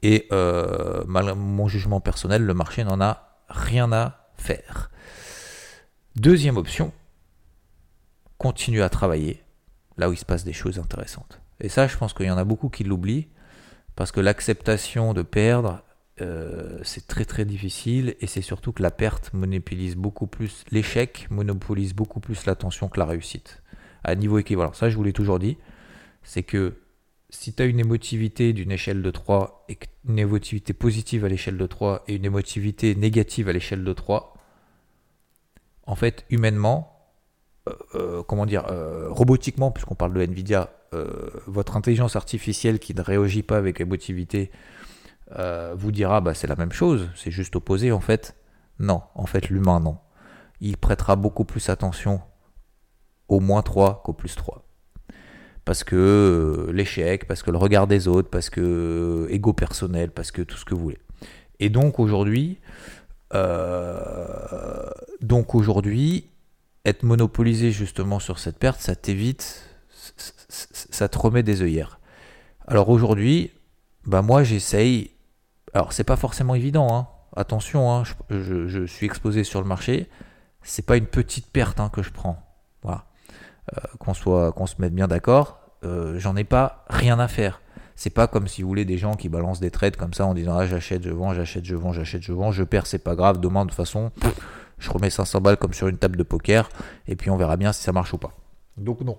[0.01, 4.89] Et euh, malgré mon jugement personnel, le marché n'en a rien à faire.
[6.15, 6.91] Deuxième option,
[8.37, 9.43] continue à travailler
[9.97, 11.39] là où il se passe des choses intéressantes.
[11.59, 13.27] Et ça, je pense qu'il y en a beaucoup qui l'oublient,
[13.95, 15.83] parce que l'acceptation de perdre,
[16.21, 21.27] euh, c'est très très difficile, et c'est surtout que la perte monopolise beaucoup plus, l'échec
[21.29, 23.61] monopolise beaucoup plus l'attention que la réussite,
[24.03, 24.73] à niveau équivalent.
[24.73, 25.57] Ça, je vous l'ai toujours dit,
[26.23, 26.75] c'est que
[27.29, 31.57] si tu as une émotivité d'une échelle de 3, et une émotivité positive à l'échelle
[31.57, 34.33] de 3, et une émotivité négative à l'échelle de 3,
[35.85, 36.92] en fait, humainement,
[38.27, 38.65] comment dire,
[39.09, 41.07] robotiquement, puisqu'on parle de Nvidia, euh,
[41.47, 44.51] votre intelligence artificielle qui ne réagit pas avec émotivité
[45.39, 48.35] euh, vous dira bah, c'est la même chose, c'est juste opposé en fait.
[48.79, 49.97] Non, en fait l'humain non.
[50.61, 52.21] Il prêtera beaucoup plus attention
[53.27, 54.63] au moins 3 qu'au plus 3.
[55.65, 60.31] Parce que euh, l'échec, parce que le regard des autres, parce que ego personnel, parce
[60.31, 60.99] que tout ce que vous voulez.
[61.59, 62.59] Et donc aujourd'hui,
[65.21, 66.29] donc aujourd'hui,
[66.85, 69.69] être monopolisé justement sur cette perte, ça t'évite
[70.49, 71.99] ça te remet des œillères.
[72.67, 73.51] Alors aujourd'hui,
[74.05, 75.11] bah moi j'essaye.
[75.73, 77.07] Alors c'est pas forcément évident, hein.
[77.35, 80.09] attention, hein, je, suis exposé sur le marché.
[80.61, 82.41] C'est pas une petite perte hein, que je prends.
[82.83, 83.05] Voilà.
[83.75, 85.59] Euh, qu'on soit, qu'on se mette bien d'accord.
[85.83, 87.61] Euh, j'en ai pas rien à faire.
[87.95, 90.33] C'est pas comme si vous voulez des gens qui balancent des trades comme ça en
[90.33, 93.15] disant ah j'achète, je vends, j'achète, je vends, j'achète, je vends, je perds, c'est pas
[93.15, 93.39] grave.
[93.39, 94.11] Demain de toute façon,
[94.77, 96.69] je remets 500 balles comme sur une table de poker
[97.07, 98.31] et puis on verra bien si ça marche ou pas.
[98.77, 99.17] Donc non,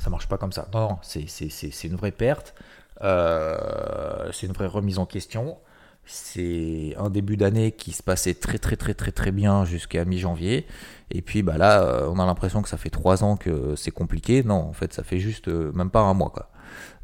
[0.00, 0.68] ça marche pas comme ça.
[0.72, 2.54] Non, non c'est une vraie perte.
[3.02, 5.58] Euh, c'est une vraie remise en question.
[6.06, 10.66] C'est un début d'année qui se passait très très très très très bien jusqu'à mi-janvier.
[11.10, 13.90] Et puis bah là, euh, on a l'impression que ça fait trois ans que c'est
[13.90, 14.42] compliqué.
[14.42, 16.30] Non, en fait, ça fait juste euh, même pas un mois.
[16.30, 16.50] Quoi.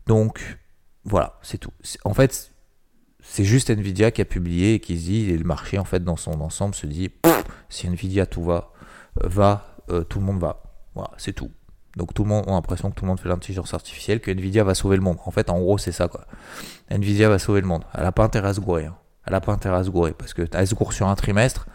[0.07, 0.59] Donc
[1.05, 1.73] voilà, c'est tout.
[2.05, 2.53] En fait,
[3.23, 6.03] c'est juste Nvidia qui a publié et qui se dit, et le marché en fait
[6.03, 7.11] dans son ensemble se dit,
[7.69, 8.73] si Nvidia tout va,
[9.23, 9.77] va,
[10.09, 10.63] tout le monde va.
[10.95, 11.51] Voilà, c'est tout.
[11.97, 14.65] Donc tout le monde a l'impression que tout le monde fait l'intelligence artificielle, que Nvidia
[14.65, 15.19] va sauver le monde.
[15.25, 16.27] En fait, en gros, c'est ça quoi.
[16.91, 17.85] Nvidia va sauver le monde.
[17.95, 18.87] Elle n'a pas intérêt à se gourer.
[18.87, 18.97] Hein.
[19.27, 21.67] Elle n'a pas intérêt à se gourer parce que elle se gourre sur un trimestre,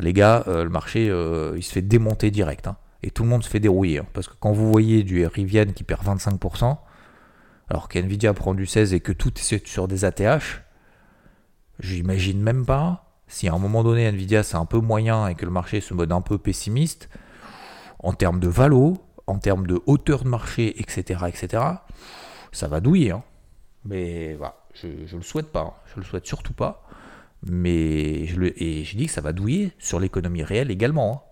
[0.00, 2.66] les gars, euh, le marché, euh, il se fait démonter direct.
[2.66, 2.76] Hein.
[3.02, 3.98] Et tout le monde se fait dérouiller.
[3.98, 4.06] Hein.
[4.14, 6.78] parce que quand vous voyez du Rivian qui perd 25%,
[7.68, 10.62] alors qu'Nvidia prend du 16 et que tout est sur des ATH,
[11.78, 15.44] j'imagine même pas si à un moment donné Nvidia c'est un peu moyen et que
[15.44, 17.08] le marché se mode un peu pessimiste,
[17.98, 21.62] en termes de valo, en termes de hauteur de marché, etc., etc.,
[22.52, 23.10] ça va douiller.
[23.10, 23.22] Hein.
[23.84, 25.60] Mais voilà, je ne le souhaite pas.
[25.60, 25.72] Hein.
[25.94, 26.86] Je le souhaite surtout pas.
[27.46, 31.12] Mais je le, et je dis que ça va douiller sur l'économie réelle également.
[31.12, 31.28] Hein.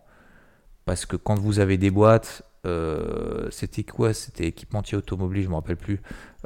[0.85, 4.13] Parce que quand vous avez des boîtes, euh, c'était quoi?
[4.13, 6.03] C'était équipementier automobile, je ne me rappelle plus,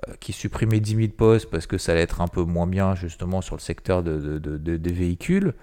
[0.09, 2.95] euh, qui supprimait 10 000 postes parce que ça allait être un peu moins bien
[2.95, 5.55] justement sur le secteur de, des véhicules.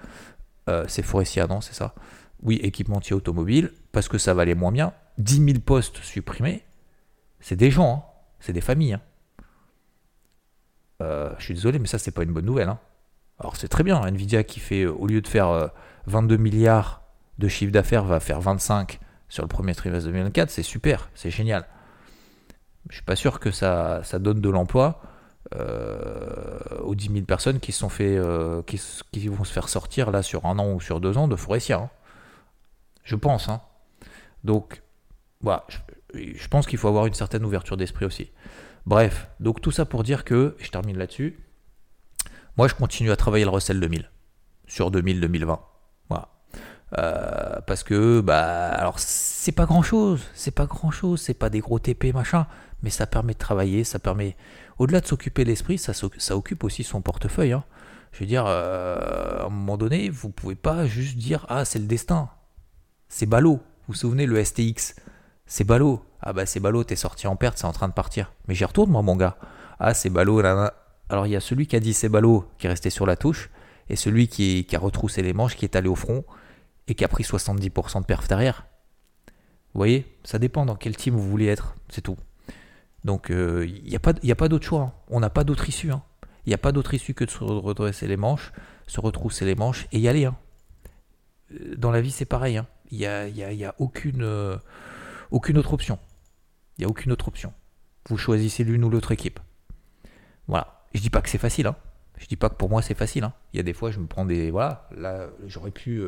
[0.70, 1.94] Euh, c'est Forestia, non C'est ça?
[2.42, 4.94] Oui, équipementier automobile, parce que ça valait moins bien.
[5.18, 6.64] 10 000 postes supprimés,
[7.40, 8.04] c'est des gens, hein.
[8.40, 8.94] c'est des familles.
[8.94, 9.02] Hein.
[11.40, 12.70] Je suis désolé, mais ça, c'est pas une bonne nouvelle.
[12.70, 12.80] Hein.
[13.40, 14.02] Alors, c'est très bien.
[14.02, 15.72] Nvidia qui fait, au lieu de faire
[16.08, 17.04] 22 euh, milliards
[17.38, 20.50] de chiffre d'affaires, va faire 25 sur le premier trimestre 2024.
[20.50, 21.66] C'est super, c'est génial.
[22.90, 25.02] Je suis pas sûr que ça, donne de l'emploi
[26.84, 28.20] aux 10 000 personnes fait,
[28.66, 31.90] qui, vont se faire sortir là sur un an ou sur deux ans de Forestia.
[33.04, 33.50] Je pense.
[34.44, 34.82] Donc,
[35.42, 35.66] voilà,
[36.14, 38.32] je, pense qu'il faut avoir une certaine ouverture d'esprit aussi.
[38.86, 41.40] Bref, donc tout ça pour dire que, je termine là-dessus,
[42.58, 44.10] moi je continue à travailler le recel 2000
[44.68, 45.60] sur 2000-2020.
[46.98, 51.50] Euh, parce que, bah, alors c'est pas grand chose, c'est pas grand chose, c'est pas
[51.50, 52.48] des gros TP machin,
[52.82, 54.38] mais ça permet de travailler, ça permet,
[54.78, 57.52] au-delà de s'occuper l'esprit, ça, ça, occupe aussi son portefeuille.
[57.52, 57.64] Hein.
[58.14, 61.80] Je veux dire, euh, à un moment donné, vous pouvez pas juste dire, ah, c'est
[61.80, 62.30] le destin.
[63.10, 63.60] C'est ballot.
[63.88, 64.96] Vous vous souvenez, le STX
[65.48, 66.02] c'est ballot.
[66.22, 68.34] Ah bah c'est ballot, t'es sorti en perte, c'est en train de partir.
[68.48, 69.38] Mais j'y retourne moi mon gars.
[69.80, 70.74] Ah c'est ballot, là,
[71.10, 73.16] Alors il y a celui qui a dit c'est ballot, qui est resté sur la
[73.16, 73.50] touche,
[73.90, 76.26] et celui qui, a retroussé les manches, qui est allé au front,
[76.88, 78.66] et qui a pris 70% de perf derrière.
[79.74, 82.18] Vous voyez, ça dépend dans quel team vous voulez être, c'est tout.
[83.04, 84.94] Donc il euh, n'y a pas, pas d'autre choix, hein.
[85.10, 85.92] on n'a pas d'autre issue.
[85.92, 86.04] Hein.
[86.46, 88.52] Il n'y a pas d'autre issue que de se redresser les manches,
[88.88, 90.26] se retrousser les manches et y aller.
[90.26, 90.36] Hein.
[91.52, 94.24] Euh, dans la vie c'est pareil, il n'y a, y a, y a aucune...
[94.24, 94.58] Euh,
[95.32, 96.00] aucune autre option.
[96.78, 97.54] Il n'y a aucune autre option.
[98.08, 99.40] Vous choisissez l'une ou l'autre équipe.
[100.48, 100.86] Voilà.
[100.94, 101.68] Je dis pas que c'est facile.
[101.68, 101.76] Hein.
[102.18, 103.24] Je dis pas que pour moi c'est facile.
[103.24, 103.34] Hein.
[103.54, 104.52] Il y a des fois, je me prends des.
[104.52, 106.02] Voilà, là, j'aurais pu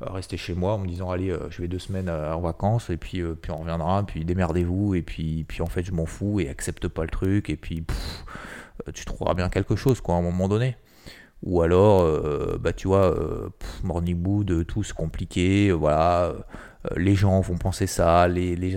[0.00, 2.90] rester chez moi en me disant allez, euh, je vais deux semaines euh, en vacances
[2.90, 6.40] et puis, puis on reviendra, puis démerdez-vous et puis, puis en fait, je m'en fous
[6.40, 7.84] et accepte pas le truc et puis
[8.94, 10.76] tu trouveras bien quelque chose quoi à un moment donné.
[11.42, 12.04] Ou alors,
[12.58, 13.14] bah tu vois,
[13.84, 16.32] morning mood, tout c'est compliqué, voilà,
[16.96, 18.76] les gens vont penser ça, les, les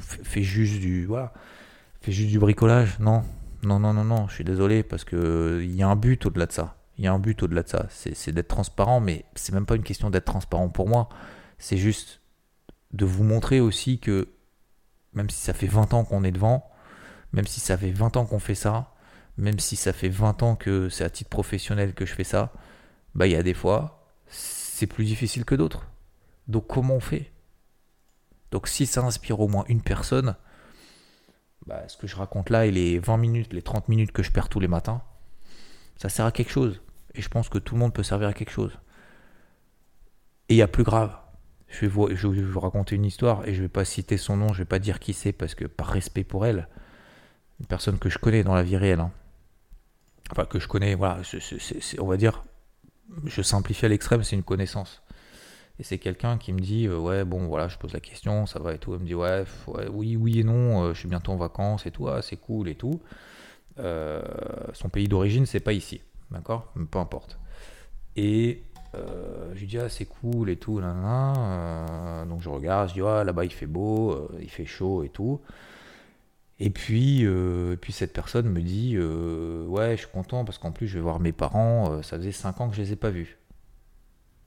[0.00, 1.32] fais juste du, voilà,
[2.00, 3.22] fais juste du bricolage, non,
[3.64, 6.46] non, non, non, non, je suis désolé parce que il y a un but au-delà
[6.46, 6.76] de ça.
[6.98, 7.86] Il y a un but au-delà de ça.
[7.90, 11.08] C'est d'être transparent, mais c'est même pas une question d'être transparent pour moi.
[11.58, 12.20] C'est juste
[12.92, 14.28] de vous montrer aussi que
[15.14, 16.70] même si ça fait 20 ans qu'on est devant,
[17.32, 18.94] même si ça fait 20 ans qu'on fait ça,
[19.36, 22.52] même si ça fait 20 ans que c'est à titre professionnel que je fais ça,
[23.14, 25.86] bah il y a des fois, c'est plus difficile que d'autres.
[26.48, 27.32] Donc comment on fait?
[28.50, 30.36] Donc si ça inspire au moins une personne,
[31.66, 34.30] bah, ce que je raconte là et les 20 minutes, les 30 minutes que je
[34.30, 35.02] perds tous les matins,
[36.02, 36.80] ça sert à quelque chose.
[37.14, 38.76] Et je pense que tout le monde peut servir à quelque chose.
[40.48, 41.16] Et il y a plus grave.
[41.68, 44.66] Je vais, vous, raconter une histoire et je vais pas citer son nom, je vais
[44.66, 46.66] pas dire qui c'est parce que par respect pour elle,
[47.60, 49.12] une personne que je connais dans la vie réelle, hein.
[50.32, 51.22] enfin que je connais, voilà,
[51.98, 52.44] on va dire,
[53.24, 55.02] je simplifie à l'extrême, c'est une connaissance.
[55.78, 58.58] Et c'est quelqu'un qui me dit euh, ouais bon voilà je pose la question ça
[58.58, 58.92] va et tout.
[58.92, 59.44] Elle me dit ouais,
[59.90, 62.68] oui oui et non euh, je suis bientôt en vacances et tout ah, c'est cool
[62.68, 63.00] et tout.
[63.78, 64.22] Euh,
[64.74, 66.72] son pays d'origine c'est pas ici d'accord?
[66.90, 67.38] Peu importe.
[68.16, 73.00] Et je lui dis ah c'est cool et tout là, donc je regarde je dis
[73.02, 75.40] ah là-bas il fait beau il fait chaud et tout.
[76.58, 77.26] Et puis,
[77.80, 81.18] puis cette personne me dit Ouais, je suis content parce qu'en plus, je vais voir
[81.20, 82.02] mes parents.
[82.02, 83.38] ça faisait 5 ans que je les ai pas vus.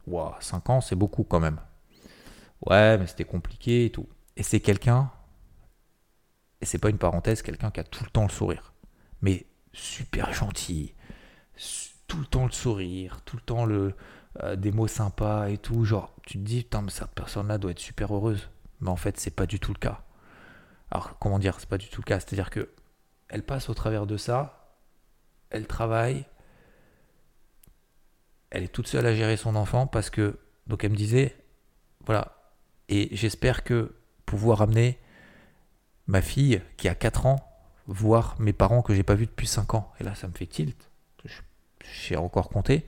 [0.07, 1.59] Wow, 5 ans, c'est beaucoup quand même.
[2.65, 4.07] Ouais, mais c'était compliqué et tout.
[4.37, 5.11] Et c'est quelqu'un,
[6.61, 8.73] et c'est pas une parenthèse, quelqu'un qui a tout le temps le sourire.
[9.25, 10.93] Mais super gentil,
[12.07, 13.95] tout le temps le sourire, tout le temps le,
[14.43, 15.83] euh, des mots sympas et tout.
[15.83, 18.49] Genre, tu te dis, putain, mais cette personne-là doit être super heureuse.
[18.81, 20.03] Mais en fait, c'est pas du tout le cas.
[20.91, 22.19] Alors, comment dire, c'est pas du tout le cas.
[22.19, 22.69] C'est-à-dire que
[23.27, 24.77] elle passe au travers de ça,
[25.49, 26.25] elle travaille,
[28.51, 31.35] elle est toute seule à gérer son enfant parce que, donc elle me disait,
[32.05, 32.53] voilà,
[32.89, 33.95] et j'espère que
[34.27, 34.99] pouvoir amener
[36.05, 37.44] ma fille qui a 4 ans
[37.87, 39.91] voir mes parents que j'ai pas vus depuis 5 ans.
[39.99, 40.89] Et là, ça me fait tilt.
[42.03, 42.85] J'ai encore compté.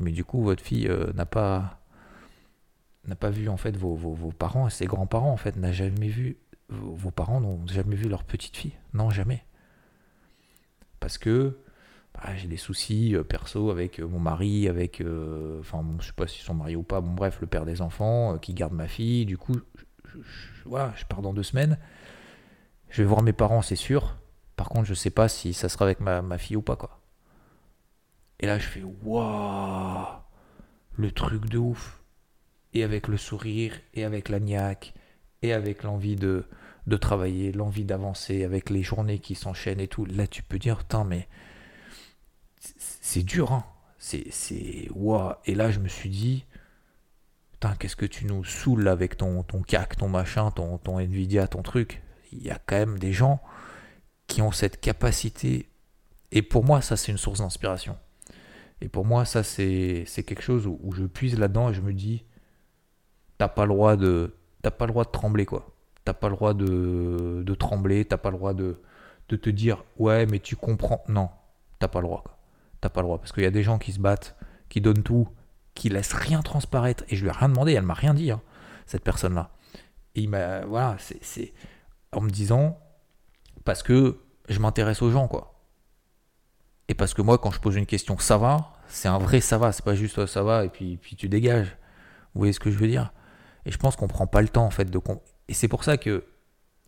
[0.00, 1.80] Mais du coup, votre fille euh, n'a pas
[3.04, 6.08] n'a pas vu en fait vos, vos, parents et ses grands-parents en fait n'a jamais
[6.08, 6.36] vu
[6.68, 8.74] vos parents n'ont jamais vu leur petite fille.
[8.92, 9.44] Non, jamais.
[11.00, 11.58] Parce que
[12.20, 16.12] ah, j'ai des soucis euh, perso avec euh, mon mari, avec, euh, enfin, je sais
[16.12, 18.88] pas s'ils sont mariés ou pas, bon bref, le père des enfants qui garde ma
[18.88, 19.24] fille.
[19.24, 19.54] Du coup,
[20.66, 21.78] voilà, je pars dans deux semaines.
[22.90, 24.16] Je vais voir mes parents, c'est sûr.
[24.58, 27.00] Par contre, je sais pas si ça sera avec ma, fille ou pas, quoi.
[28.40, 30.04] Et là, je fais waouh,
[30.96, 32.02] le truc de ouf.
[32.74, 34.94] Et avec le sourire, et avec la niaque,
[35.42, 36.44] et avec l'envie de,
[36.88, 40.04] de travailler, l'envie d'avancer, avec les journées qui s'enchaînent et tout.
[40.06, 41.28] Là, tu peux dire, putain, mais
[42.58, 43.64] c'est dur, hein.
[43.96, 44.88] C'est, c'est,
[45.46, 46.46] Et là, je me suis dit,
[47.78, 51.62] qu'est-ce que tu nous saoules avec ton, ton CAC, ton machin, ton, ton Nvidia, ton
[51.62, 52.02] truc.
[52.32, 53.40] Il y a quand même des gens
[54.28, 55.68] qui ont cette capacité.
[56.30, 57.96] Et pour moi, ça, c'est une source d'inspiration.
[58.80, 62.24] Et pour moi, ça, c'est, quelque chose où, je puise là-dedans et je me dis,
[63.38, 65.74] t'as pas le droit de, t'as pas le droit de trembler, quoi.
[66.04, 68.80] T'as pas le droit de, de trembler, t'as pas le droit de,
[69.28, 71.02] de te dire, ouais, mais tu comprends.
[71.08, 71.30] Non,
[71.80, 72.38] t'as pas le droit, quoi
[72.80, 73.18] t'as pas le droit.
[73.18, 74.36] Parce qu'il y a des gens qui se battent,
[74.68, 75.28] qui donnent tout,
[75.74, 77.04] qui laissent rien transparaître.
[77.08, 78.40] Et je lui ai rien demandé, elle m'a rien dit, hein,
[78.86, 79.50] cette personne-là.
[80.14, 80.64] Et il m'a.
[80.64, 81.52] Voilà, c'est.
[82.12, 82.78] En me disant.
[83.68, 84.16] Parce que
[84.48, 85.52] je m'intéresse aux gens, quoi.
[86.88, 89.58] Et parce que moi, quand je pose une question, ça va, c'est un vrai ça
[89.58, 91.76] va, c'est pas juste ça va et puis, tu dégages.
[92.32, 93.12] Vous voyez ce que je veux dire?
[93.66, 94.98] Et je pense qu'on prend pas le temps, en fait, de.
[95.48, 96.24] Et c'est pour ça que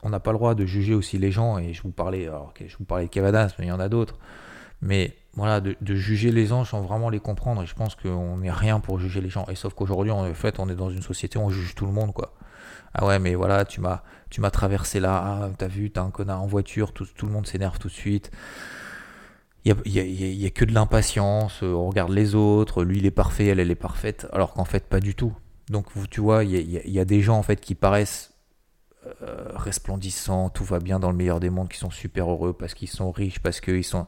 [0.03, 1.59] on n'a pas le droit de juger aussi les gens.
[1.59, 2.31] Et je vous parlais,
[2.67, 4.19] je vous parlais de Cavadas, mais il y en a d'autres.
[4.81, 7.63] Mais voilà, de, juger les gens sans vraiment les comprendre.
[7.63, 9.45] Et je pense qu'on n'est rien pour juger les gens.
[9.51, 11.93] Et sauf qu'aujourd'hui, en fait, on est dans une société où on juge tout le
[11.93, 12.33] monde, quoi.
[12.95, 16.43] Ah ouais, mais voilà, tu m'as, tu m'as traversé là, t'as vu, t'as un connard
[16.43, 18.31] en voiture, tout, tout le monde s'énerve tout de suite.
[19.65, 23.11] Il n'y a, y a, que de l'impatience, on regarde les autres, lui il est
[23.11, 25.35] parfait, elle elle est parfaite, alors qu'en fait pas du tout.
[25.69, 28.33] Donc tu vois, il y a, des gens en fait qui paraissent
[29.23, 32.75] euh, resplendissants, tout va bien dans le meilleur des mondes, qui sont super heureux parce
[32.75, 34.07] qu'ils sont riches, parce qu'ils sont...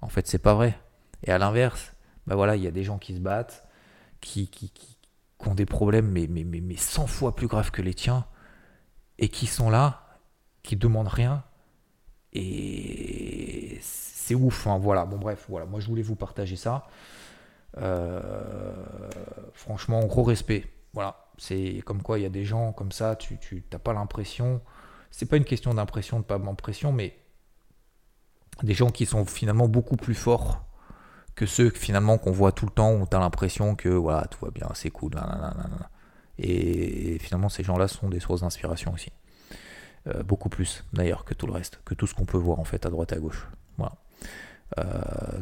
[0.00, 0.78] En fait, c'est pas vrai.
[1.24, 1.92] Et à l'inverse,
[2.26, 3.66] bah voilà, il y a des gens qui se battent,
[4.20, 4.96] qui, qui, qui,
[5.46, 8.26] ont des problèmes, mais, mais, mais, mais 100 fois plus graves que les tiens,
[9.18, 10.18] et qui sont là,
[10.62, 11.44] qui demandent rien.
[12.32, 14.66] Et c'est ouf.
[14.66, 15.66] Hein, voilà, bon, bref, voilà.
[15.66, 16.86] Moi, je voulais vous partager ça.
[17.78, 18.74] Euh,
[19.54, 20.66] franchement, gros respect.
[20.92, 23.38] Voilà, c'est comme quoi il y a des gens comme ça, tu
[23.70, 24.62] n'as pas l'impression.
[25.10, 27.18] C'est pas une question d'impression, de pas d'impression, mais
[28.62, 30.64] des gens qui sont finalement beaucoup plus forts
[31.34, 34.42] que ceux finalement qu'on voit tout le temps où tu as l'impression que voilà, tout
[34.42, 35.12] va bien, c'est cool.
[36.38, 39.10] Et, finalement, ces gens-là sont des sources d'inspiration aussi.
[40.08, 42.64] Euh, beaucoup plus d'ailleurs que tout le reste, que tout ce qu'on peut voir en
[42.64, 43.48] fait à droite et à gauche.
[44.78, 44.82] Euh,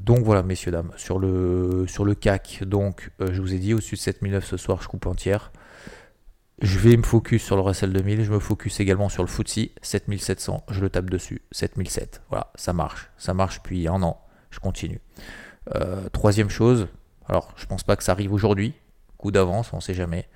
[0.02, 3.72] donc voilà, messieurs, dames, sur le, sur le CAC, donc euh, je vous ai dit
[3.72, 5.50] au-dessus de 7009 ce soir, je coupe entière.
[6.60, 9.70] Je vais me focus sur le Russell 2000, je me focus également sur le FTSE
[9.80, 12.22] 7700, je le tape dessus, 7007.
[12.28, 15.00] Voilà, ça marche, ça marche depuis un an, je continue.
[16.12, 16.88] Troisième chose,
[17.26, 18.74] alors je pense pas que ça arrive aujourd'hui,
[19.16, 20.28] coup d'avance, on sait jamais.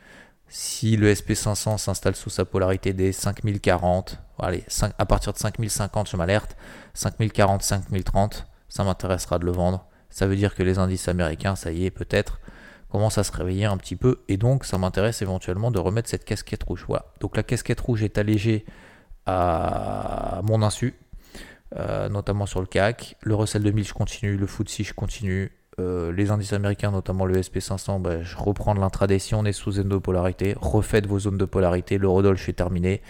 [0.49, 4.65] Si le SP500 s'installe sous sa polarité des 5040, allez,
[4.99, 6.57] à partir de 5050, je m'alerte,
[6.95, 9.87] 5040, 5030, ça m'intéressera de le vendre.
[10.11, 12.41] Ça veut dire que les indices américains, ça y est, peut-être,
[12.91, 14.23] commencent à se réveiller un petit peu.
[14.29, 16.85] Et donc, ça m'intéresse éventuellement de remettre cette casquette rouge.
[16.89, 17.07] Voilà.
[17.21, 18.65] Donc, la casquette rouge est allégée
[19.27, 20.95] à mon insu,
[21.77, 23.17] euh, notamment sur le CAC.
[23.21, 24.37] Le Russell 2000, je continue.
[24.39, 25.53] Le FTSE, je continue.
[25.79, 29.53] Euh, les indices américains, notamment le SP500, bah, je reprends de l'intraday si on est
[29.53, 30.55] sous zone de polarité.
[30.61, 31.99] Refaites vos zones de polarité.
[31.99, 33.01] Le Rodolphe est terminé.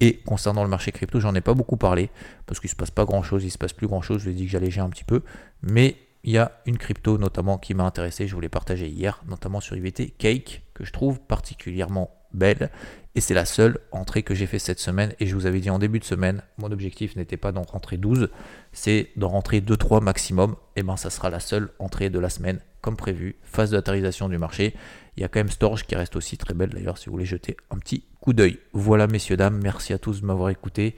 [0.00, 2.10] Et concernant le marché crypto, j'en ai pas beaucoup parlé
[2.46, 4.20] parce qu'il se passe pas grand chose, il se passe plus grand chose.
[4.20, 5.22] Je vous ai dit que j'allégeais un petit peu,
[5.62, 8.28] mais il y a une crypto notamment qui m'a intéressé.
[8.28, 12.70] Je vous l'ai partagé hier, notamment sur IVT Cake, que je trouve particulièrement belle.
[13.18, 15.12] Et c'est la seule entrée que j'ai fait cette semaine.
[15.18, 17.96] Et je vous avais dit en début de semaine, mon objectif n'était pas d'en rentrer
[17.96, 18.28] 12,
[18.72, 20.54] c'est d'en rentrer 2-3 maximum.
[20.76, 23.34] Et ben ça sera la seule entrée de la semaine, comme prévu.
[23.42, 24.76] Phase de du marché.
[25.16, 27.24] Il y a quand même Storage qui reste aussi très belle d'ailleurs, si vous voulez
[27.24, 28.60] jeter un petit coup d'œil.
[28.72, 30.94] Voilà, messieurs, dames, merci à tous de m'avoir écouté.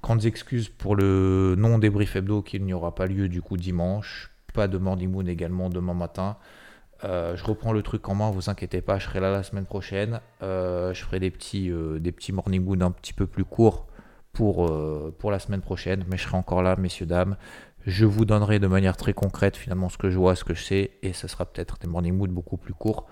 [0.00, 4.30] Grandes excuses pour le non-débrief hebdo qui n'y aura pas lieu du coup dimanche.
[4.54, 6.36] Pas de Morning Moon également demain matin.
[7.04, 9.66] Euh, je reprends le truc en main, vous inquiétez pas, je serai là la semaine
[9.66, 10.20] prochaine.
[10.42, 13.86] Euh, je ferai des petits, euh, des morning moon un petit peu plus courts
[14.32, 14.70] pour,
[15.18, 17.36] pour la semaine prochaine, mais je serai encore là, messieurs, dames.
[17.84, 20.62] Je vous donnerai de manière très concrète finalement ce que je vois, ce que je
[20.62, 23.06] sais, et ce sera peut-être des morning mood beaucoup plus courts.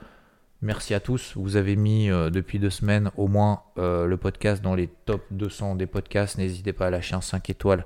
[0.62, 1.34] Merci à tous.
[1.36, 5.86] Vous avez mis depuis deux semaines au moins le podcast dans les top 200 des
[5.86, 6.38] podcasts.
[6.38, 7.84] N'hésitez pas à lâcher un 5 étoiles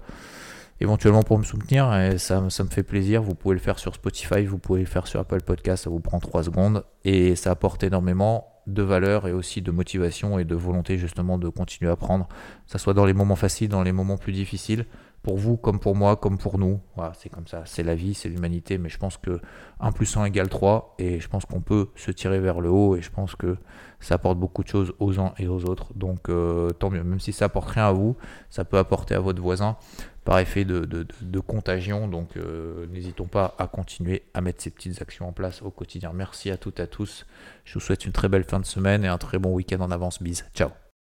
[0.80, 3.22] éventuellement pour me soutenir et ça, me fait plaisir.
[3.22, 6.00] Vous pouvez le faire sur Spotify, vous pouvez le faire sur Apple Podcast, ça vous
[6.00, 10.54] prend 3 secondes et ça apporte énormément de valeur et aussi de motivation et de
[10.54, 13.92] volonté justement de continuer à apprendre, que ce soit dans les moments faciles, dans les
[13.92, 14.86] moments plus difficiles,
[15.22, 16.80] pour vous comme pour moi, comme pour nous.
[16.96, 19.40] Voilà, c'est comme ça, c'est la vie, c'est l'humanité, mais je pense que
[19.80, 22.94] 1 plus 1 égale 3 et je pense qu'on peut se tirer vers le haut
[22.94, 23.56] et je pense que
[24.00, 25.94] ça apporte beaucoup de choses aux uns et aux autres.
[25.94, 28.16] Donc euh, tant mieux, même si ça apporte rien à vous,
[28.50, 29.76] ça peut apporter à votre voisin
[30.24, 32.08] par effet de, contagion.
[32.08, 36.12] Donc euh, n'hésitons pas à continuer à mettre ces petites actions en place au quotidien.
[36.14, 37.26] Merci à toutes et à tous.
[37.64, 39.90] Je vous souhaite une très belle fin de semaine et un très bon week-end en
[39.90, 40.22] avance.
[40.22, 40.44] Bise.
[40.54, 40.70] Ciao.